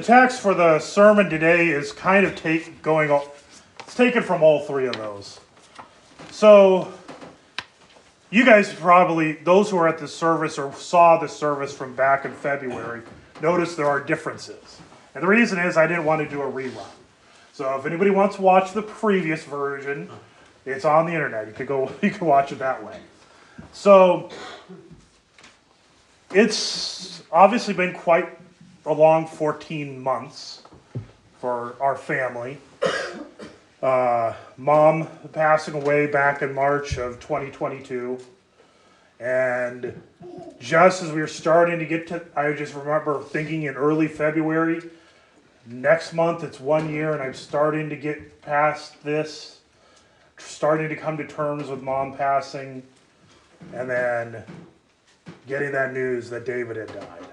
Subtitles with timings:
[0.00, 3.10] the text for the sermon today is kind of take going
[3.80, 5.38] it's taken from all three of those.
[6.30, 6.90] So
[8.30, 12.24] you guys probably those who are at the service or saw the service from back
[12.24, 13.02] in February
[13.42, 14.80] notice there are differences.
[15.14, 16.82] And the reason is I didn't want to do a rerun.
[17.52, 20.08] So if anybody wants to watch the previous version,
[20.64, 21.46] it's on the internet.
[21.46, 22.98] You could go you can watch it that way.
[23.74, 24.30] So
[26.32, 28.39] it's obviously been quite
[28.90, 30.62] a long 14 months
[31.38, 32.58] for our family.
[33.82, 38.18] Uh, mom passing away back in March of 2022.
[39.18, 39.98] And
[40.60, 44.82] just as we were starting to get to, I just remember thinking in early February,
[45.64, 49.60] next month it's one year, and I'm starting to get past this,
[50.36, 52.82] starting to come to terms with mom passing,
[53.72, 54.44] and then
[55.48, 57.30] getting that news that David had died.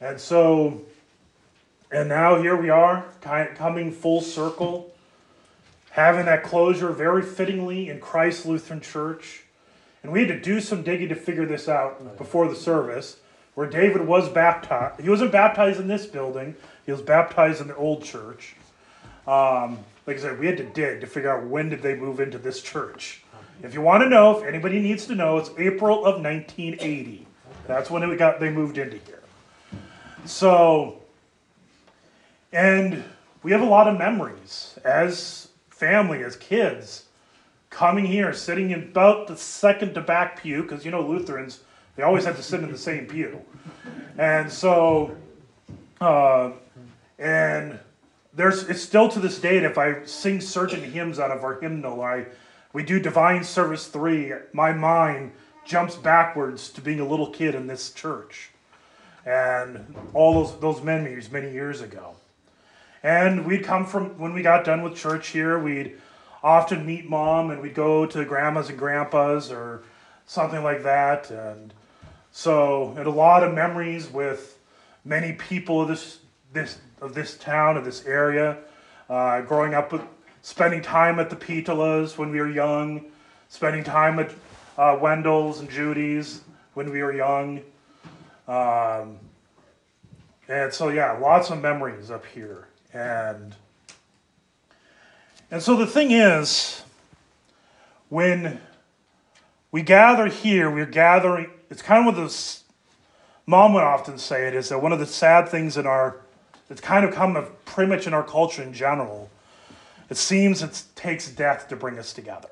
[0.00, 0.82] And so,
[1.90, 4.94] and now here we are, coming full circle
[5.94, 9.44] having that closure very fittingly in Christ Lutheran Church.
[10.02, 13.18] And we had to do some digging to figure this out before the service,
[13.54, 15.00] where David was baptized.
[15.00, 18.56] He wasn't baptized in this building, he was baptized in the old church.
[19.28, 22.18] Um, like I said, we had to dig to figure out when did they move
[22.18, 23.22] into this church.
[23.62, 27.24] If you want to know, if anybody needs to know, it's April of 1980.
[27.68, 29.23] That's when it got they moved into here.
[30.26, 31.02] So,
[32.52, 33.04] and
[33.42, 37.04] we have a lot of memories as family as kids
[37.68, 41.60] coming here, sitting in about the second to back pew, because you know Lutherans,
[41.96, 43.42] they always have to sit in the same pew.
[44.16, 45.14] And so,
[46.00, 46.52] uh,
[47.18, 47.78] and
[48.32, 52.00] there's it's still to this day, if I sing certain hymns out of our hymnal,
[52.00, 52.26] I
[52.72, 55.32] we do Divine Service 3, my mind
[55.64, 58.50] jumps backwards to being a little kid in this church.
[59.26, 62.14] And all those, those memories many years ago.
[63.02, 65.96] And we'd come from, when we got done with church here, we'd
[66.42, 69.82] often meet mom and we'd go to grandma's and grandpa's or
[70.26, 71.30] something like that.
[71.30, 71.72] And
[72.32, 74.58] so, a lot of memories with
[75.04, 76.18] many people of this,
[76.52, 78.58] this, of this town, of this area.
[79.08, 80.02] Uh, growing up with,
[80.44, 83.04] spending time at the Pitolas when we were young,
[83.48, 84.30] spending time at
[84.76, 86.42] uh, Wendell's and Judy's
[86.74, 87.60] when we were young.
[88.46, 89.18] Um,
[90.48, 92.68] and so, yeah, lots of memories up here.
[92.92, 93.54] And
[95.50, 96.82] and so the thing is,
[98.08, 98.60] when
[99.70, 102.64] we gather here, we're gathering, it's kind of what this
[103.46, 106.16] mom would often say it is that one of the sad things in our,
[106.70, 109.30] it's kind of come of pretty much in our culture in general,
[110.10, 112.48] it seems it takes death to bring us together.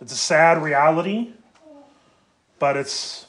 [0.00, 1.32] It's a sad reality,
[2.58, 3.26] but it's,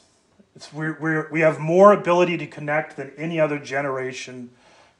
[0.56, 4.50] it's we're, we're, we have more ability to connect than any other generation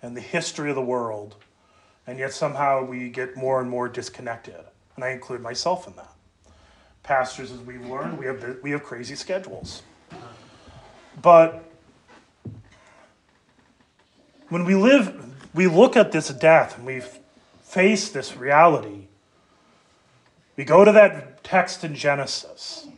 [0.02, 1.36] in the history of the world,
[2.06, 4.54] and yet somehow we get more and more disconnected.
[4.94, 6.12] And I include myself in that.
[7.02, 9.82] Pastors, as we've learned, we have, we have crazy schedules.
[11.22, 11.64] But
[14.50, 17.02] when we live, we look at this death and we
[17.62, 19.06] face this reality.
[20.56, 22.88] We go to that text in Genesis.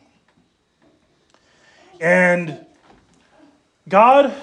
[2.00, 2.64] And
[3.88, 4.34] God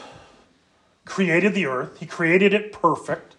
[1.05, 3.35] created the earth, He created it perfect,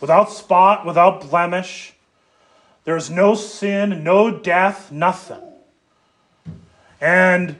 [0.00, 1.94] without spot, without blemish.
[2.84, 5.40] There's no sin, no death, nothing.
[7.00, 7.56] And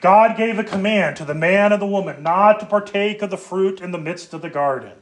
[0.00, 3.36] God gave a command to the man and the woman not to partake of the
[3.36, 4.92] fruit in the midst of the garden.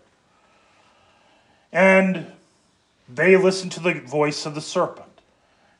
[1.73, 2.27] And
[3.09, 5.21] they listened to the voice of the serpent.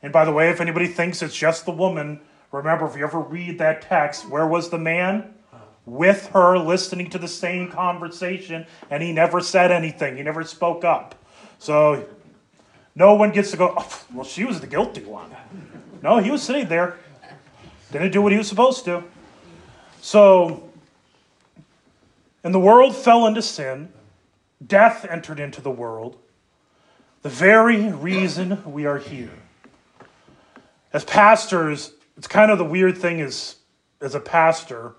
[0.01, 2.19] And by the way, if anybody thinks it's just the woman,
[2.55, 5.35] remember if you ever read that text, where was the man?
[5.85, 10.17] with her listening to the same conversation, and he never said anything.
[10.17, 11.15] He never spoke up.
[11.59, 12.07] So
[12.95, 15.29] no one gets to go, oh, well, she was the guilty one.
[16.01, 16.97] No, he was sitting there,
[17.91, 19.03] didn't do what he was supposed to.
[20.01, 20.69] So,
[22.43, 23.89] and the world fell into sin,
[24.65, 26.17] death entered into the world,
[27.21, 29.31] the very reason we are here.
[30.93, 33.55] As pastors, it's kind of the weird thing is,
[34.01, 34.93] as a pastor,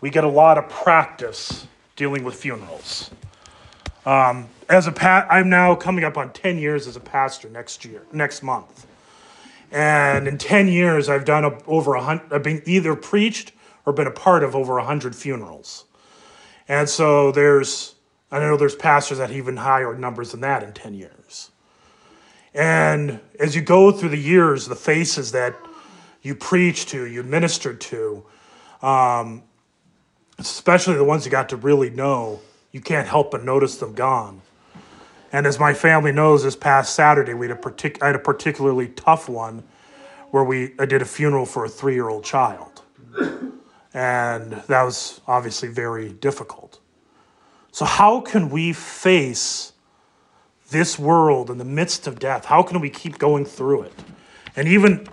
[0.00, 1.66] we get a lot of practice
[1.96, 3.10] dealing with funerals.
[4.04, 7.84] Um, as a pa- I'm now coming up on 10 years as a pastor next
[7.84, 8.86] year, next month.
[9.70, 13.52] And in 10 years, I've done a, over a hundred, I've been either preached
[13.86, 15.84] or been a part of over a hundred funerals.
[16.68, 17.94] And so there's,
[18.30, 21.50] I know there's pastors that have even higher numbers than that in 10 years.
[22.54, 25.56] And as you go through the years, the faces that
[26.24, 28.24] you preached to, you ministered to,
[28.82, 29.42] um,
[30.38, 32.40] especially the ones you got to really know,
[32.72, 34.40] you can't help but notice them gone.
[35.32, 38.20] And as my family knows, this past Saturday we had a partic- I had a
[38.20, 39.62] particularly tough one
[40.30, 42.82] where we I did a funeral for a three year old child,
[43.92, 46.80] and that was obviously very difficult.
[47.70, 49.72] So how can we face
[50.70, 52.46] this world in the midst of death?
[52.46, 53.92] How can we keep going through it?
[54.56, 55.08] And even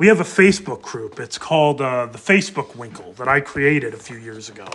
[0.00, 1.20] we have a Facebook group.
[1.20, 4.66] It's called uh, the Facebook Winkle that I created a few years ago.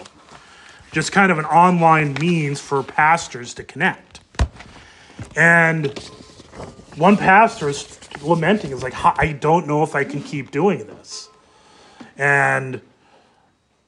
[0.91, 4.19] Just kind of an online means for pastors to connect.
[5.35, 5.97] And
[6.95, 11.27] one pastor is lamenting, is like, I don't know if I can keep doing this.
[12.19, 12.79] And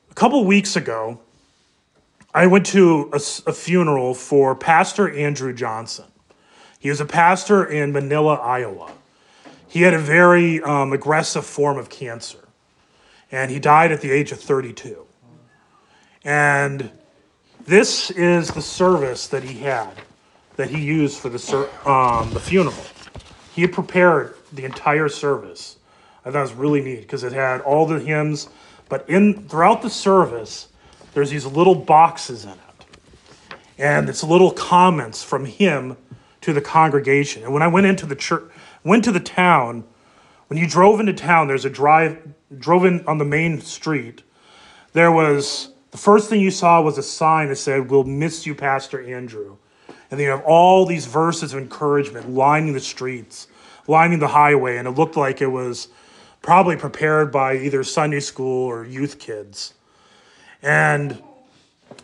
[0.10, 1.20] a couple weeks ago,
[2.34, 6.06] I went to a, a, funeral for Pastor Andrew Johnson.
[6.80, 8.92] He was a pastor in Manilla, Iowa.
[9.78, 12.48] He had a very um, aggressive form of cancer,
[13.32, 15.06] and he died at the age of 32.
[16.24, 16.90] And
[17.64, 19.92] this is the service that he had
[20.56, 22.74] that he used for the, um, the funeral.
[23.54, 25.78] He had prepared the entire service.
[26.26, 28.50] I thought was really neat because it had all the hymns,
[28.90, 30.70] but in throughout the service,
[31.14, 35.98] there's these little boxes in it, and it's little comments from him
[36.42, 37.44] to the congregation.
[37.44, 38.52] And when I went into the church,
[38.88, 39.84] went to the town,
[40.48, 42.18] when you drove into town, there's a drive,
[42.58, 44.24] drove in on the main street.
[44.94, 48.56] There was the first thing you saw was a sign that said, "We'll miss you,
[48.56, 49.58] Pastor Andrew."
[50.10, 53.48] And then you have all these verses of encouragement lining the streets,
[53.88, 55.90] lining the highway, and it looked like it was
[56.42, 59.74] probably prepared by either Sunday school or youth kids.
[60.62, 61.22] And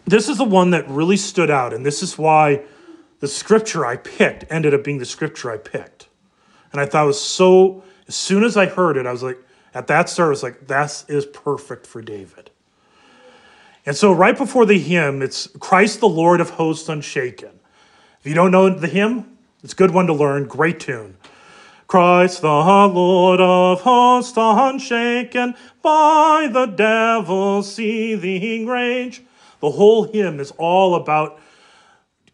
[0.06, 2.64] this is the one that really stood out, and this is why
[3.22, 6.03] the scripture I picked ended up being the scripture I picked.
[6.74, 9.38] And I thought it was so, as soon as I heard it, I was like,
[9.74, 12.50] at that service, like, that is perfect for David.
[13.86, 17.60] And so, right before the hymn, it's Christ the Lord of hosts unshaken.
[18.20, 20.48] If you don't know the hymn, it's a good one to learn.
[20.48, 21.18] Great tune.
[21.88, 29.22] Christ the Lord of hosts unshaken by the devil's seething rage.
[29.60, 31.40] The whole hymn is all about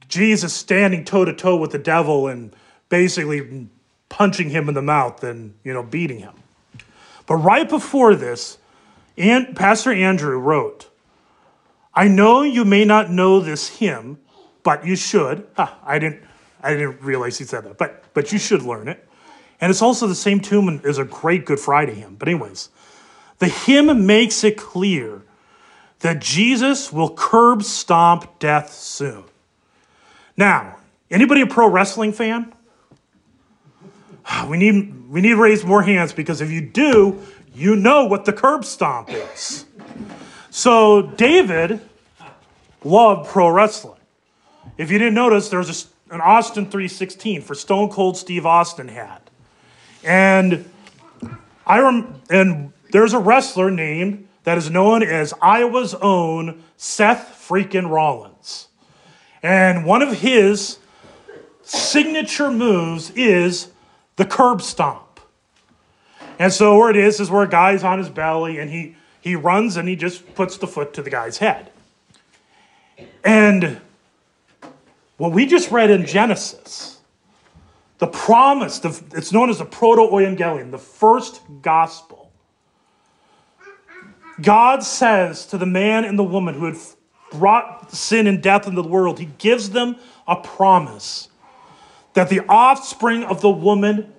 [0.07, 2.56] Jesus standing toe to toe with the devil and
[2.89, 3.68] basically
[4.10, 6.34] punching him in the mouth and you know beating him.
[7.26, 8.58] But right before this,
[9.18, 10.90] Aunt, Pastor Andrew wrote,
[11.94, 14.20] I know you may not know this hymn,
[14.64, 15.48] but you should.
[15.56, 16.24] Huh, I didn't
[16.62, 19.06] I didn't realize he said that, but but you should learn it.
[19.62, 22.16] And it's also the same tune as a great Good Friday hymn.
[22.16, 22.70] But anyways,
[23.40, 25.22] the hymn makes it clear
[26.00, 29.26] that Jesus will curb stomp death soon.
[30.38, 30.78] Now,
[31.12, 32.54] anybody a pro wrestling fan?
[34.48, 37.20] We need we need to raise more hands because if you do,
[37.54, 39.66] you know what the curb stomp is.
[40.50, 41.81] So David
[42.84, 44.00] loved pro wrestling.
[44.78, 49.30] If you didn't notice, there's an Austin 316 for Stone Cold Steve Austin hat.
[50.04, 50.70] And
[51.66, 57.90] I rem- and there's a wrestler named that is known as Iowa's own Seth freaking
[57.90, 58.68] Rollins.
[59.44, 60.80] And one of his
[61.62, 63.68] signature moves is
[64.19, 65.22] the curb stomp.
[66.39, 69.36] And so where it is is where a guy's on his belly and he he
[69.36, 71.72] runs and he just puts the foot to the guy's head.
[73.24, 73.79] And
[75.15, 77.00] what we just read in Genesis,
[78.00, 82.29] the promise, the, it's known as the proto evangelion, the first gospel.
[84.41, 86.77] God says to the man and the woman who had
[87.32, 89.96] brought sin and death into the world, He gives them
[90.27, 91.28] a promise
[92.13, 94.13] that the offspring of the woman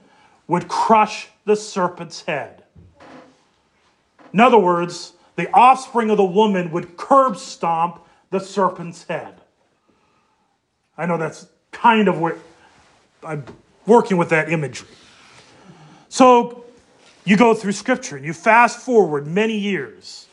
[0.46, 2.64] would crush the serpent's head.
[4.32, 9.40] In other words, the offspring of the woman would curb stomp the serpent's head.
[10.96, 12.36] I know that's kind of what
[13.24, 13.44] I'm
[13.86, 14.88] working with that imagery.
[16.08, 16.64] So
[17.24, 20.26] you go through scripture and you fast forward many years.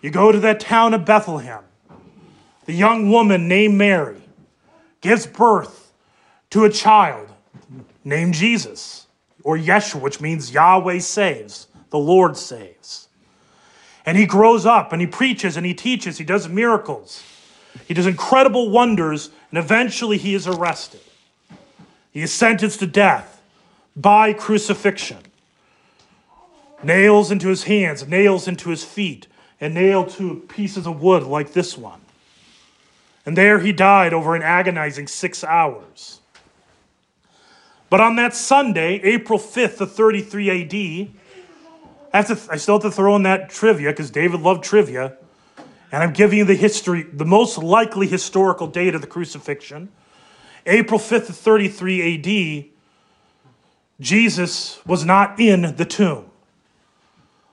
[0.00, 1.62] You go to that town of Bethlehem.
[2.66, 4.20] The young woman named Mary
[5.00, 5.83] gives birth
[6.54, 7.26] to a child
[8.04, 9.08] named Jesus,
[9.42, 13.08] or Yeshua, which means Yahweh saves, the Lord saves.
[14.06, 17.24] And he grows up and he preaches and he teaches, he does miracles.
[17.88, 21.00] He does incredible wonders, and eventually he is arrested.
[22.12, 23.42] He is sentenced to death
[23.96, 25.24] by crucifixion.
[26.84, 29.26] Nails into his hands, nails into his feet,
[29.60, 32.00] and nailed to pieces of wood like this one.
[33.26, 36.20] And there he died over an agonizing six hours.
[37.90, 40.74] But on that Sunday, April 5th of 33 AD,
[42.12, 45.16] I, have to, I still have to throw in that trivia because David loved trivia.
[45.92, 49.90] And I'm giving you the history, the most likely historical date of the crucifixion.
[50.66, 52.64] April 5th of 33 AD,
[54.00, 56.30] Jesus was not in the tomb.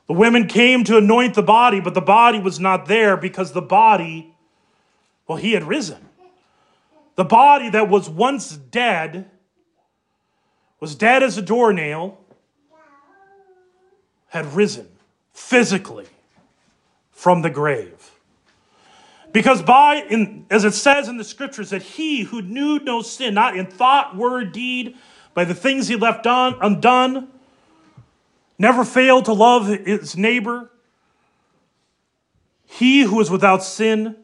[0.08, 3.62] The women came to anoint the body, but the body was not there because the
[3.62, 4.34] body,
[5.28, 6.10] well, he had risen.
[7.16, 9.30] The body that was once dead
[10.82, 12.20] was dead as a doornail,
[14.28, 14.88] had risen
[15.32, 16.08] physically
[17.12, 18.12] from the grave.
[19.32, 23.34] Because by, in, as it says in the scriptures, that he who knew no sin,
[23.34, 24.96] not in thought, word, deed,
[25.34, 27.30] by the things he left done, undone,
[28.58, 30.70] never failed to love his neighbor,
[32.66, 34.16] he who was without sin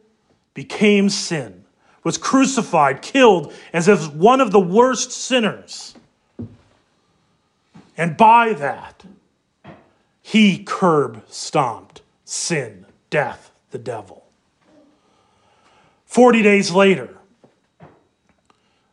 [0.54, 1.64] became sin,
[2.02, 5.94] was crucified, killed as if one of the worst sinners.
[7.98, 9.04] And by that,
[10.22, 14.24] he curb stomped sin, death, the devil.
[16.06, 17.16] 40 days later,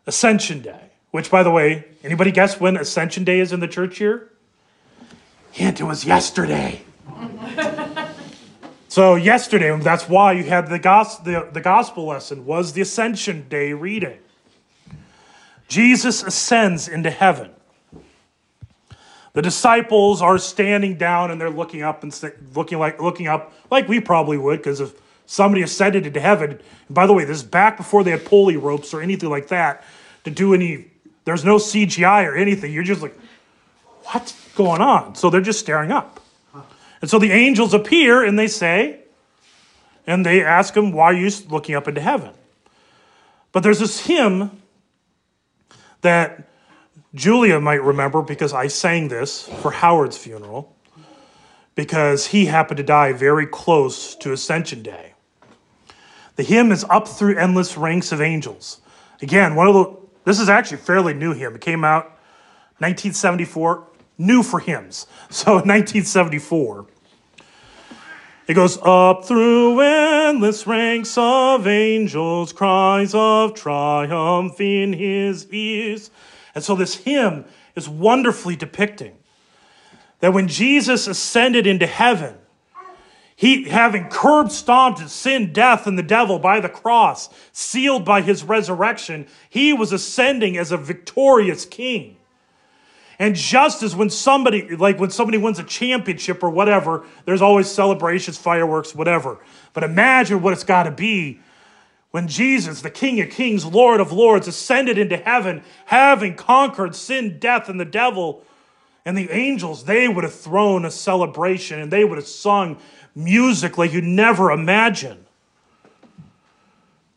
[0.08, 4.02] Ascension Day, which, by the way, anybody guess when Ascension Day is in the church
[4.02, 4.32] year?
[5.52, 6.82] Hint, it was yesterday.
[8.88, 13.48] so yesterday, that's why you had the gospel, the, the gospel lesson, was the Ascension
[13.50, 14.18] Day reading.
[15.68, 17.55] Jesus ascends into heaven.
[19.36, 23.90] The disciples are standing down and they're looking up and looking like looking up like
[23.90, 24.94] we probably would because if
[25.26, 26.52] somebody ascended into heaven.
[26.52, 29.50] And by the way, this is back before they had pulley ropes or anything like
[29.50, 29.84] that
[30.24, 30.86] to do any.
[31.26, 32.72] There's no CGI or anything.
[32.72, 33.14] You're just like,
[34.06, 35.16] what's going on?
[35.16, 36.22] So they're just staring up.
[37.02, 39.02] And so the angels appear and they say,
[40.08, 42.32] and they ask him, why are you looking up into heaven?
[43.52, 44.62] But there's this hymn
[46.02, 46.48] that
[47.16, 50.76] Julia might remember because I sang this for Howard's funeral
[51.74, 55.14] because he happened to die very close to Ascension Day.
[56.36, 58.82] The hymn is up through endless ranks of angels.
[59.22, 59.96] Again, one of the
[60.26, 61.56] this is actually fairly new hymn.
[61.56, 62.06] It came out
[62.80, 65.08] 1974, new for hymns.
[65.30, 66.88] So 1974.
[68.48, 76.12] It goes up through endless ranks of angels, cries of triumph in his ears.
[76.56, 77.46] And so this hymn
[77.76, 79.16] is wonderfully depicting
[80.22, 82.36] that when Jesus ascended into heaven,
[83.36, 88.46] he, having curb stomped sin, death, and the devil by the cross, sealed by his
[88.46, 92.16] resurrection, he was ascending as a victorious king.
[93.20, 97.70] And just as when somebody, like when somebody wins a championship or whatever, there's always
[97.70, 99.44] celebrations, fireworks, whatever.
[99.74, 101.40] But imagine what it's got to be
[102.16, 107.40] when Jesus, the King of Kings, Lord of Lords, ascended into heaven, having conquered sin,
[107.40, 108.42] death, and the devil.
[109.04, 112.78] And the angels, they would have thrown a celebration and they would have sung
[113.16, 115.26] music like you'd never imagine.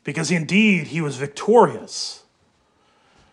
[0.03, 2.25] Because indeed, he was victorious.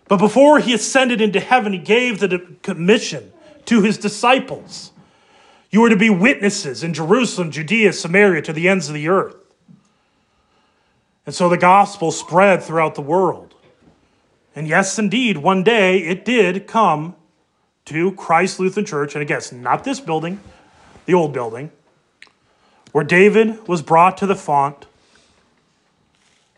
[0.07, 3.33] But before he ascended into heaven, he gave the commission
[3.65, 4.91] to his disciples.
[5.71, 9.44] You are to be witnesses in Jerusalem, Judea, Samaria, to the ends of the earth.
[11.25, 13.55] And so the gospel spread throughout the world.
[14.55, 17.15] And yes, indeed, one day it did come
[17.85, 19.15] to Christ Lutheran Church.
[19.15, 20.39] And again, not this building,
[21.05, 21.71] the old building,
[22.91, 24.85] where David was brought to the font.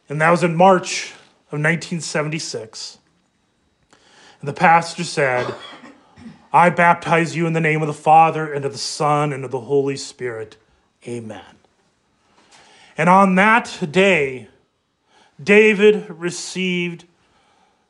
[0.10, 1.12] And that was in March
[1.52, 2.98] of 1976.
[4.40, 5.54] And the pastor said,
[6.54, 9.52] I baptize you in the name of the Father, and of the Son, and of
[9.52, 10.56] the Holy Spirit.
[11.06, 11.44] Amen.
[12.98, 14.48] And on that day,
[15.41, 17.06] David received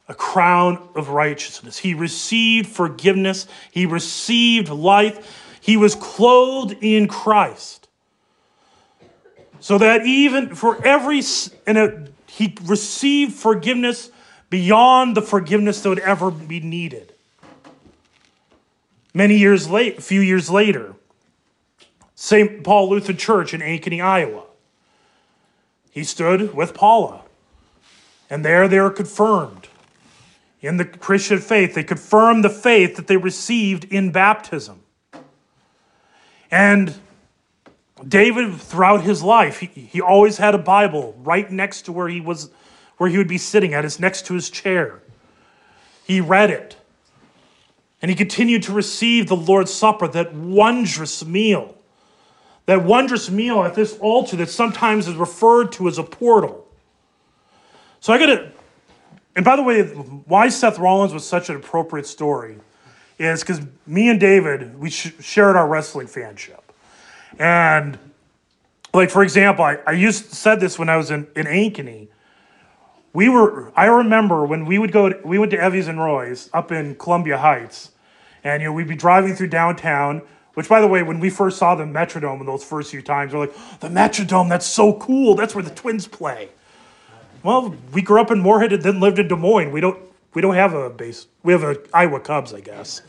[0.08, 1.78] a crown of righteousness.
[1.78, 3.48] He received forgiveness.
[3.72, 5.58] He received life.
[5.60, 7.88] He was clothed in Christ.
[9.60, 11.22] So that even for every,
[11.66, 14.12] and he received forgiveness
[14.50, 17.14] beyond the forgiveness that would ever be needed.
[19.14, 20.94] Many years late, a few years later,
[22.16, 22.64] St.
[22.64, 24.44] Paul Lutheran Church in Ankeny, Iowa.
[25.92, 27.24] He stood with Paula
[28.30, 29.68] and there they are confirmed
[30.62, 31.74] in the Christian faith.
[31.74, 34.82] They confirm the faith that they received in baptism.
[36.50, 36.96] And
[38.06, 42.22] David, throughout his life, he, he always had a Bible right next to where he
[42.22, 42.50] was,
[42.98, 45.02] where he would be sitting at, is next to his chair.
[46.06, 46.78] He read it.
[48.02, 51.76] And he continued to receive the Lord's Supper, that wondrous meal.
[52.68, 56.67] That wondrous meal at this altar that sometimes is referred to as a portal.
[58.08, 58.50] So I got to,
[59.36, 62.56] and by the way, why Seth Rollins was such an appropriate story
[63.20, 66.62] is because me and David, we sh- shared our wrestling fanship.
[67.38, 68.00] And
[68.94, 72.08] like for example, I, I used said this when I was in, in Ankeny.
[73.12, 76.50] We were I remember when we would go to, we went to Evie's and Roy's
[76.54, 77.92] up in Columbia Heights,
[78.42, 80.22] and you know we'd be driving through downtown.
[80.54, 83.34] Which, by the way, when we first saw the Metrodome in those first few times,
[83.34, 85.36] we're like, the Metrodome, that's so cool.
[85.36, 86.50] That's where the Twins play.
[87.48, 89.72] Well, we grew up in Moorhead and then lived in Des Moines.
[89.72, 89.98] We don't
[90.34, 91.28] we don't have a base.
[91.44, 93.04] We have a Iowa Cubs, I guess.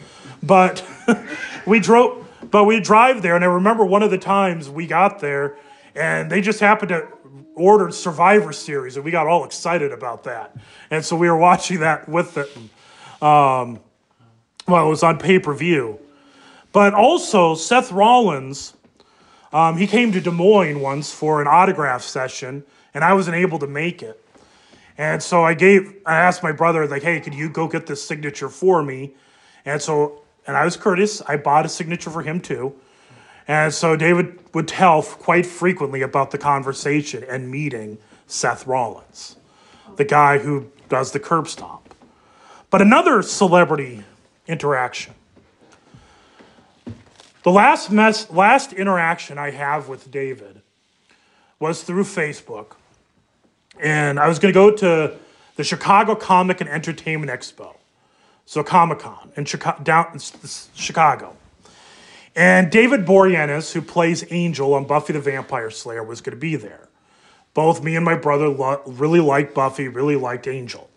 [0.45, 0.85] But
[1.67, 5.19] we drove but we drive there and I remember one of the times we got
[5.19, 5.57] there
[5.97, 7.09] and they just happened to
[7.57, 10.57] order Survivor Series and we got all excited about that.
[10.89, 12.71] And so we were watching that with them.
[13.21, 13.81] Um,
[14.69, 15.99] well, it was on pay-per-view.
[16.71, 18.75] But also Seth Rollins
[19.53, 22.63] um, he came to Des Moines once for an autograph session
[22.95, 24.23] and I wasn't able to make it.
[24.99, 28.05] And so I gave, I asked my brother, like, hey, could you go get this
[28.05, 29.15] signature for me?
[29.65, 31.23] And so, and I was courteous.
[31.23, 32.75] I bought a signature for him too.
[33.47, 39.37] And so David would tell quite frequently about the conversation and meeting Seth Rollins,
[39.97, 41.95] the guy who does the curb stomp.
[42.69, 44.03] But another celebrity
[44.47, 45.15] interaction.
[47.45, 50.61] The last mess, last interaction I have with David
[51.61, 52.73] was through Facebook
[53.81, 55.17] and I was going to go to
[55.57, 57.77] the Chicago Comic and Entertainment Expo,
[58.47, 60.21] so Comic Con in Chicago, down in
[60.75, 61.37] Chicago.
[62.37, 66.55] And David Boreanaz, who plays Angel on Buffy the Vampire Slayer, was going to be
[66.55, 66.89] there.
[67.55, 70.89] Both me and my brother lo- really liked Buffy, really liked Angel.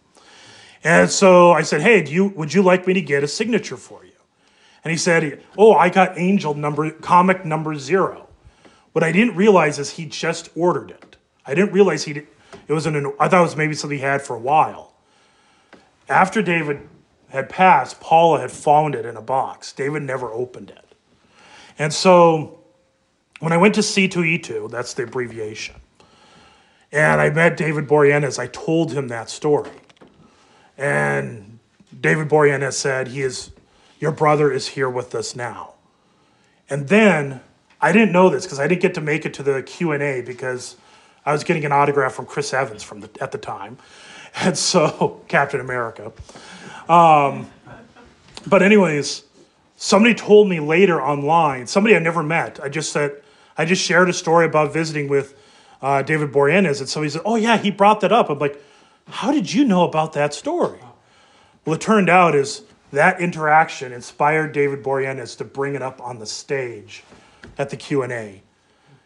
[0.83, 3.77] And so I said, "Hey, do you would you like me to get a signature
[3.77, 4.11] for you?"
[4.83, 8.27] And he said, "Oh, I got Angel number comic number zero.
[8.91, 11.15] What I didn't realize is he just ordered it.
[11.45, 12.21] I didn't realize he
[12.67, 14.93] it was an, I thought it was maybe something he had for a while.
[16.09, 16.87] After David
[17.29, 19.71] had passed, Paula had found it in a box.
[19.71, 20.95] David never opened it.
[21.79, 22.59] And so
[23.39, 25.75] when I went to C2E2, that's the abbreviation,
[26.91, 29.71] and I met David Boreanaz, I told him that story.
[30.77, 31.59] And
[31.99, 33.51] David Boreanaz said, he is,
[33.99, 35.75] your brother is here with us now.
[36.69, 37.41] And then
[37.79, 40.75] I didn't know this because I didn't get to make it to the Q&A because
[41.25, 43.77] I was getting an autograph from Chris Evans from the, at the time,
[44.35, 46.11] and so Captain America.
[46.89, 47.49] Um,
[48.47, 49.23] but anyways,
[49.75, 52.59] somebody told me later online, somebody I never met.
[52.61, 53.21] I just said
[53.57, 55.37] I just shared a story about visiting with
[55.81, 58.61] uh, David Boreanaz, and so he said, "Oh yeah, he brought that up." I'm like,
[59.07, 60.79] "How did you know about that story?"
[61.65, 66.19] Well, it turned out is that interaction inspired David Boreanaz to bring it up on
[66.19, 67.03] the stage
[67.57, 68.41] at the Q and A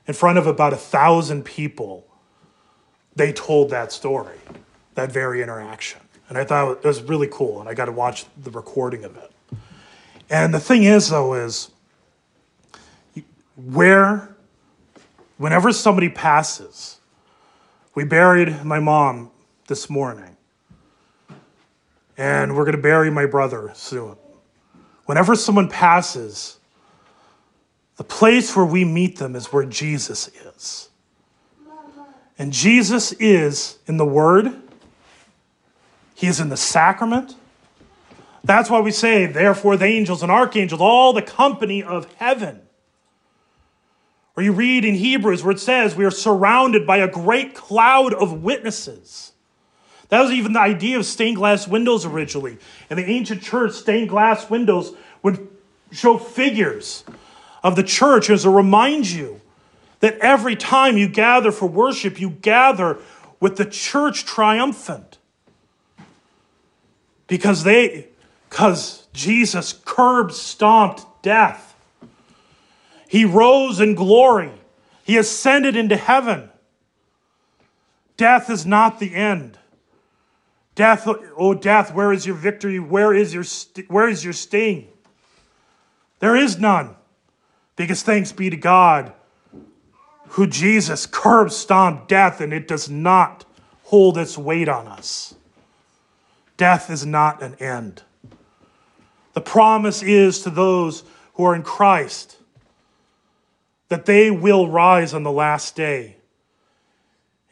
[0.07, 2.07] in front of about a thousand people,
[3.15, 4.37] they told that story,
[4.95, 6.01] that very interaction.
[6.29, 9.15] And I thought it was really cool, and I got to watch the recording of
[9.15, 9.31] it.
[10.29, 11.69] And the thing is, though, is
[13.55, 14.35] where,
[15.37, 16.99] whenever somebody passes,
[17.93, 19.31] we buried my mom
[19.67, 20.35] this morning,
[22.17, 24.15] and we're going to bury my brother soon.
[25.05, 26.59] Whenever someone passes,
[27.97, 30.89] the place where we meet them is where Jesus is.
[32.37, 34.53] And Jesus is in the Word,
[36.15, 37.35] He is in the sacrament.
[38.43, 42.61] That's why we say, therefore, the angels and archangels, all the company of heaven.
[44.37, 48.13] Or you read in Hebrews where it says, we are surrounded by a great cloud
[48.13, 49.31] of witnesses.
[50.09, 52.57] That was even the idea of stained glass windows originally.
[52.89, 55.47] In the ancient church, stained glass windows would
[55.91, 57.03] show figures
[57.65, 59.41] of the church is to remind you
[59.99, 62.99] that every time you gather for worship, you gather
[63.39, 65.17] with the church triumphant.
[67.25, 68.09] Because they,
[68.47, 71.75] because Jesus curb stomped death.
[73.09, 74.51] He rose in glory.
[75.03, 76.51] He ascended into heaven.
[78.15, 79.57] Death is not the end.
[80.75, 82.79] Death, oh death, where is your victory?
[82.79, 83.43] Where is your,
[83.87, 84.87] where is your sting?
[86.19, 86.95] There is none.
[87.75, 89.13] Because thanks be to God,
[90.29, 93.45] who Jesus curb stomped death, and it does not
[93.83, 95.35] hold its weight on us.
[96.57, 98.03] Death is not an end.
[99.33, 102.37] The promise is to those who are in Christ
[103.89, 106.15] that they will rise on the last day.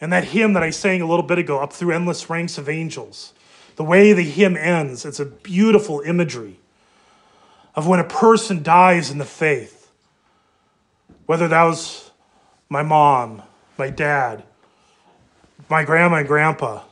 [0.01, 2.67] And that hymn that I sang a little bit ago, Up Through Endless Ranks of
[2.67, 3.33] Angels,
[3.75, 6.59] the way the hymn ends, it's a beautiful imagery
[7.75, 9.82] of when a person dies in the faith
[11.25, 12.11] whether that was
[12.69, 13.41] my mom,
[13.77, 14.43] my dad,
[15.69, 16.83] my grandma and grandpa,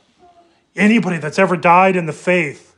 [0.74, 2.76] anybody that's ever died in the faith,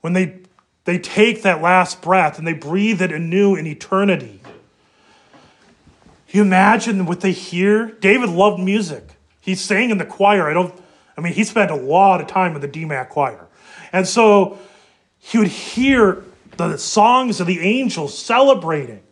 [0.00, 0.40] when they,
[0.84, 4.40] they take that last breath and they breathe it anew in eternity,
[6.30, 7.86] You imagine what they hear?
[7.86, 9.16] David loved music.
[9.40, 10.48] He sang in the choir.
[10.48, 10.74] I don't,
[11.16, 13.46] I mean, he spent a lot of time in the DMACC choir.
[13.92, 14.58] And so
[15.18, 16.24] he would hear
[16.58, 19.02] the songs of the angels celebrating.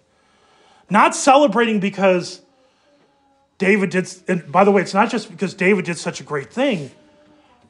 [0.89, 2.41] Not celebrating because
[3.59, 6.53] David did, and by the way, it's not just because David did such a great
[6.53, 6.91] thing,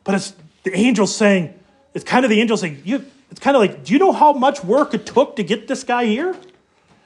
[0.05, 1.55] but it's the angels saying,
[1.95, 4.33] it's kind of the angels saying, you, it's kind of like, do you know how
[4.33, 6.37] much work it took to get this guy here?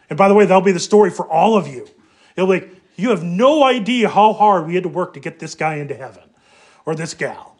[0.08, 1.88] And by the way, that'll be the story for all of you.
[2.36, 5.38] It'll be like, you have no idea how hard we had to work to get
[5.38, 6.24] this guy into heaven
[6.84, 7.56] or this gal.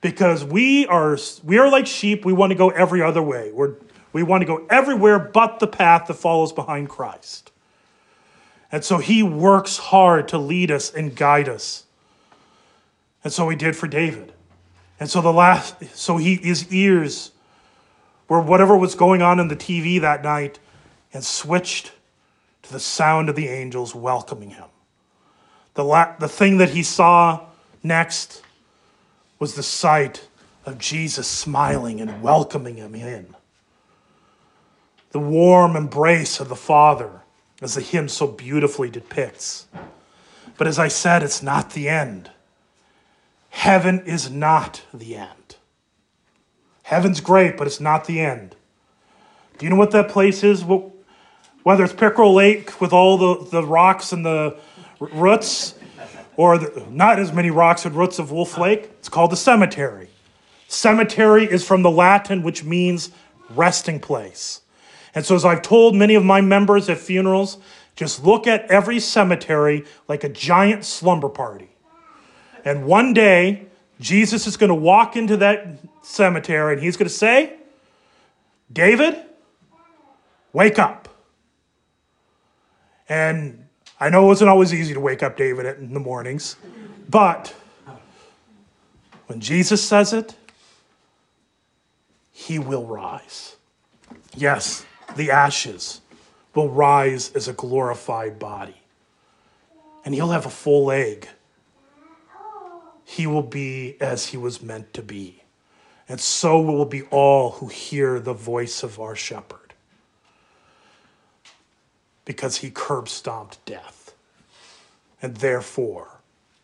[0.00, 3.50] Because we are we are like sheep, we want to go every other way.
[3.52, 3.76] We're,
[4.12, 7.52] we want to go everywhere but the path that follows behind Christ.
[8.74, 11.84] And so he works hard to lead us and guide us.
[13.22, 14.32] And so he did for David.
[14.98, 17.30] And so the last so he his ears
[18.28, 20.58] were whatever was going on in the TV that night
[21.12, 21.92] and switched
[22.64, 24.66] to the sound of the angels welcoming him.
[25.74, 27.46] The, la- the thing that he saw
[27.84, 28.42] next
[29.38, 30.26] was the sight
[30.66, 33.36] of Jesus smiling and welcoming him in.
[35.12, 37.20] The warm embrace of the Father,
[37.64, 39.66] as the hymn so beautifully depicts.
[40.58, 42.30] But as I said, it's not the end.
[43.48, 45.56] Heaven is not the end.
[46.82, 48.54] Heaven's great, but it's not the end.
[49.56, 50.62] Do you know what that place is?
[51.62, 54.58] Whether it's Pickerel Lake with all the, the rocks and the
[55.00, 55.74] roots,
[56.36, 60.10] or the, not as many rocks and roots of Wolf Lake, it's called the cemetery.
[60.68, 63.10] Cemetery is from the Latin, which means
[63.48, 64.60] resting place.
[65.14, 67.58] And so, as I've told many of my members at funerals,
[67.96, 71.70] just look at every cemetery like a giant slumber party.
[72.64, 73.66] And one day,
[74.00, 77.54] Jesus is going to walk into that cemetery and he's going to say,
[78.72, 79.22] David,
[80.52, 81.08] wake up.
[83.08, 83.66] And
[84.00, 86.56] I know it wasn't always easy to wake up David in the mornings,
[87.08, 87.54] but
[89.26, 90.34] when Jesus says it,
[92.32, 93.56] he will rise.
[94.36, 94.84] Yes,
[95.16, 96.00] the ashes
[96.54, 98.76] will rise as a glorified body.
[100.04, 101.28] And he'll have a full egg.
[103.04, 105.42] He will be as he was meant to be.
[106.08, 109.74] And so will be all who hear the voice of our shepherd.
[112.24, 114.14] Because he curb stomped death.
[115.22, 116.20] And therefore,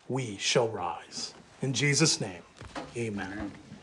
[0.09, 1.35] we shall rise.
[1.63, 2.43] In Jesus' name,
[2.97, 3.53] amen.